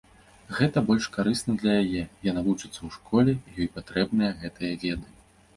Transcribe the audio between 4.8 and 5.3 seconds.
веды.